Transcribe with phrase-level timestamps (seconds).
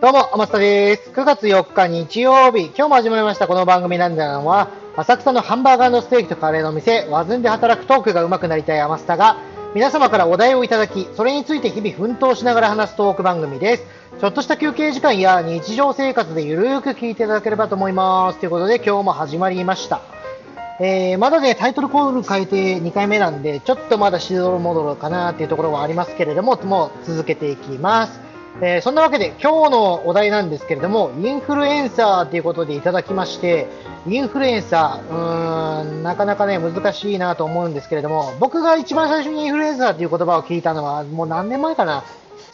[0.00, 1.10] どうも、天下です。
[1.10, 9.36] 9月4日日曜日、今日も始まりましたこの番組なんだのは、浅草のハンバーガーステーキとカレーの店、和ズンで働くトークが上手くなりたい天下が、
[9.74, 13.84] 皆様からお題をいただき、それについて日々奮闘しながら話すトーク番組です。
[14.18, 18.38] ちょっとした休憩時間や日常生活でゆるーく聞いていただければと思います。
[18.38, 20.00] ということで今日も始まりました。
[20.80, 28.29] えー、まだね、タイトルコール変えて2回目なんで、ちょっとまだしどろもどろかなっていうところはありますけれども、もう続けていきます。
[28.62, 33.68] えー、そんなわけで今日のお題なんですけれども、インフルエンサーということでいただきまして、
[34.06, 42.04] インフルエンサー、うーん、なかなかね、難しいなと思うんですけれども、僕が一番最初にインフルエンサーという言葉を聞いたのは、もう何年前かな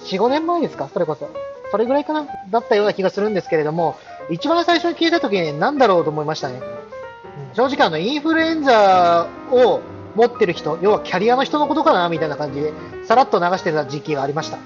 [0.05, 0.89] ?4、5年前ですか？
[0.93, 1.29] それこそ。
[1.73, 2.27] それぐらいかな？
[2.51, 3.97] だったような気がするんですけれども、
[4.31, 6.61] 一番最初に聞いた時に、何だろうと思いましたね？
[6.61, 9.81] うん正直あの、インフルエンザを
[10.15, 12.09] 持ってる人、要はキャリアの人のことかな？
[12.09, 12.73] みたいな感じで、
[13.07, 14.59] さらっと流してた時期がありました。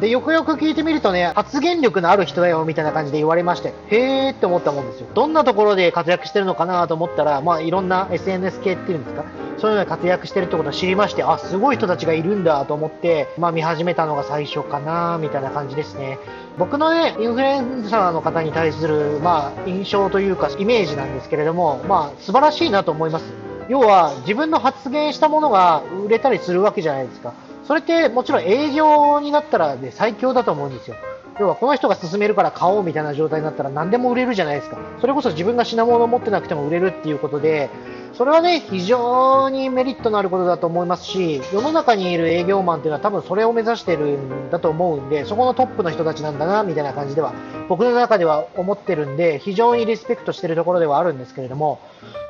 [0.00, 5.06] で、よくよく聞いてみるとね、発言力のある人だよ、みたいな感じで言われまして、へーって思ったもんですよ。
[5.14, 9.24] どんなところで活躍してるのかなと思ったら、まあ、いろんな SNS 系っていうんですか、
[9.58, 16.18] そういうので活躍してるってことを知りまして、あ、すごい人たちがいるんだと思って、まあ、見始めたのが最初かな、みたいな感じですね。
[16.58, 23.49] 僕のね、インフルエンサーの方に対する、まあ、印象というか、イメージなんですけれども、まあ、素晴らしいなと思います。
[23.70, 27.34] 要は、自分の発言したものが売れたりするわけじゃないですか。
[27.62, 30.96] それってもちろん営業になったら、ね、最強だと思うんですよ。
[31.38, 34.76] 要はこの人が勧めるから買おうみたいな状態になったら何でも売れるじゃないですか。
[35.00, 37.70] それこそ自分が品物を持ってなくても売れるっていうことで、
[38.12, 47.32] それはね、非常にメリットのあることだと思いますし、世の中にいる営業マンっていうのは多分それを目指してるんだと思うんで、そこのトップの人たちなんだな、みたいな感じでは、
[47.68, 51.78] 僕の中では思ってるんで、非常にリスペクトしてるところではあるんですけれども、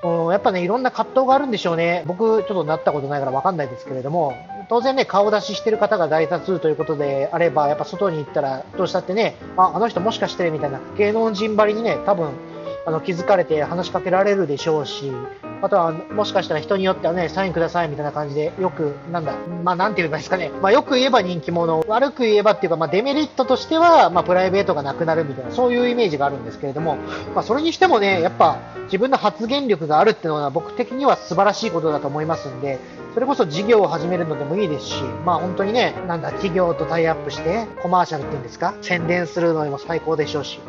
[0.03, 2.05] うん、やっぱね、いろんな葛藤があるんでしょうね。
[2.07, 4.35] 僕、ちょっとなったことないから分かんないですけれども、
[4.69, 12.31] 当然ね、顔出ししてる方が大多数ということであれば、やっぱ外に行ったら、どうしたってね、あ、あの人もしかしてみたいな、芸能人ばりにね、多分、
[12.87, 15.13] あの気づかれて話しかけられるでしょうし、
[15.63, 26.97] あとはもしかしたら人によってはね、サインくださいみたいな感じで、よく、なんだ、まあなんて言うんですかね、まあよく言えば人気者、悪く言えばっていうか、まあデメリットとしては、まあプライベートがなくなるみたいな、そういうイメージがあるんですけれども、
[27.35, 32.79] まあそれにしてもね、やっぱ自分の発言力があるっていうのは僕的には素晴らしいことだと思いますんで、
[33.13, 40.61] それこそ事業を始めるのでもいいですし、まあ本当にね、なんだ、企業とタイアップして、コマーシャルっていうんですか、宣伝するのにも最高でしょうし、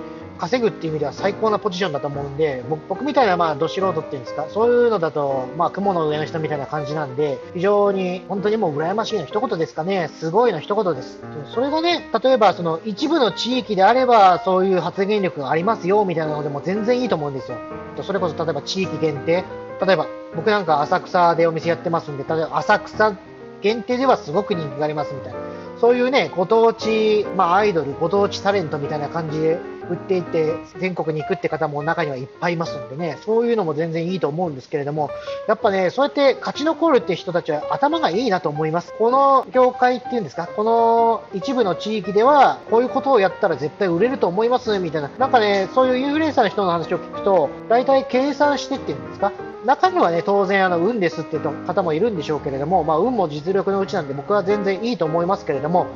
[0.42, 11.22] 稼ぐっていう意味では最高なポジションだと思うんで、僕僕みたいな、まあ、ど素人っていうんですか、そういうのだと、まあ、雲の上の人みたいな感じなんで、非常に、本当にもう羨ましいの一言ですかね、すごいの一言です。
[11.54, 17.60] それがね、例えば、その、一部の地域であれば、そういう発言力がありますよ、みたいなのでも全然いいと思うんですよ。
[18.02, 19.44] それこそ、例えば地域限定、
[19.86, 23.14] 例えば、僕なんか浅草でお店やってますんで、例えば浅草
[23.62, 25.40] 限定ではすごく人気がありますみたいな。
[25.80, 35.10] そういうね、ご当地、まあ、アイドル、ご当地タレントみたいな感じで売っていって、全国に行くって方も中にはいっぱいいますんでね、そういうのも全然いいと思うんですけれども、
[35.48, 38.94] やっぱね、そうやって勝ち残るって人たちは頭がいいなと思います。
[39.00, 45.10] この業界っていうんですか、この一部の地域では、こういうことをやったら絶対売れると思います、みたいな。
[45.18, 49.32] なんかね、そういうインフルエンサーの人の話を聞くと、大体計算してっていうんですか、
[49.66, 55.88] 中にはね、当然あの、運ですっていう方もいるんでしょうけれども、まあ、運も実力のうちなんで僕は全然いいと思いますけれども、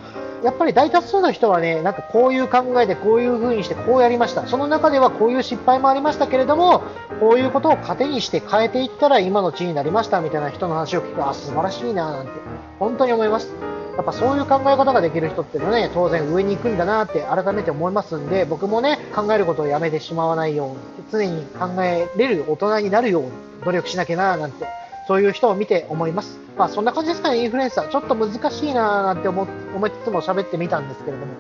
[0.44, 4.46] やっぱり大多数の人はね、なんかこういう考えでこういう風にしてこうやりました。
[4.46, 6.84] その中ではこういう失敗もありましたけれども、
[7.20, 12.32] こういうことを糧にして変えていったら今の地位になりましたみたいな人の話を聞く、あ、素晴らしいななんて、
[12.78, 13.52] 本当に思います。
[13.96, 20.76] やっぱそういう考え方ができる人っていうのはね、当然上に行くんだなって改めて思いますんで、僕もね、考えることをやめてしまわないように、
[21.12, 23.32] 常に考えれる大人になるように
[23.66, 24.66] 努力しなきゃななんて
[25.08, 26.40] そういう人を見て思います。
[26.58, 27.90] まあそんな感じですかね、インフルエンサー。
[27.90, 31.34] ちょっと難しいなーなんて思思いつつも喋ってみたんですけれども、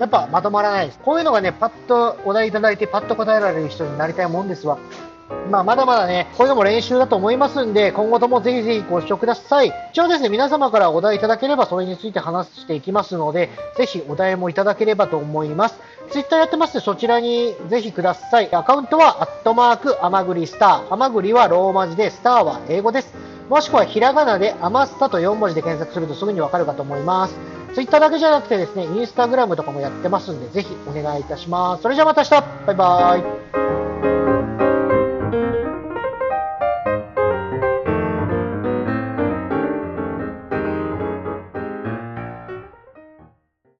[0.00, 0.98] やっぱまとまらないです。
[0.98, 4.78] こういうのがね、パッとお題いただいてパッと答えられる人になりたいもんですわ。
[5.50, 9.72] まあ、まだまだね、こういうのも練習だと思いますんで、今後ともぜひぜひご視聴ください。
[9.92, 15.78] 一応ですね、皆様からお題いただければ、それについて話していきますので、ぜひお題もいただければと思います。
[16.12, 18.54] ツイッターやってますので、そちらにぜひください。
[18.54, 20.92] アカウントは、アットマーク、アマグリスター。
[20.92, 23.14] アマグリはローマ字で、スターは英語です。
[23.48, 27.34] もしくはひらがなでアマスタと4文字で検索するとすぐにわかるかと思います。
[27.74, 31.82] ツイッターだけじゃなくてですね、インスタグラムとかもやってますんで、ぜひお願いいたします。
[31.82, 32.30] それじゃあまた明日
[32.66, 33.81] バイバーイ